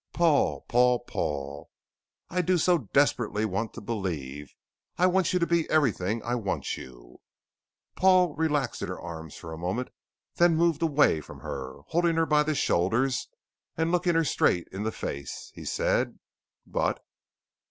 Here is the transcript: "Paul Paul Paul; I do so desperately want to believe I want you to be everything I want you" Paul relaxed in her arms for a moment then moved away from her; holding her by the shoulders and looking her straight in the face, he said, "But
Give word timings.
"Paul 0.13 0.61
Paul 0.61 1.01
Paul; 1.01 1.69
I 2.27 2.41
do 2.41 2.57
so 2.57 2.79
desperately 2.79 3.45
want 3.45 3.71
to 3.75 3.81
believe 3.81 4.55
I 4.97 5.05
want 5.05 5.31
you 5.31 5.37
to 5.37 5.45
be 5.45 5.69
everything 5.69 6.23
I 6.23 6.33
want 6.33 6.75
you" 6.75 7.21
Paul 7.99 8.33
relaxed 8.33 8.81
in 8.81 8.87
her 8.87 8.99
arms 8.99 9.35
for 9.35 9.53
a 9.53 9.59
moment 9.59 9.91
then 10.37 10.55
moved 10.57 10.81
away 10.81 11.21
from 11.21 11.41
her; 11.41 11.81
holding 11.89 12.15
her 12.15 12.25
by 12.25 12.41
the 12.41 12.55
shoulders 12.55 13.27
and 13.77 13.91
looking 13.91 14.15
her 14.15 14.25
straight 14.25 14.67
in 14.71 14.81
the 14.81 14.91
face, 14.91 15.51
he 15.53 15.65
said, 15.65 16.17
"But 16.65 16.99